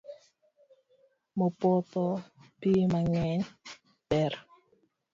Modho 1.37 2.05
pii 2.59 2.83
mangeny 2.91 3.41
ber 4.09 4.33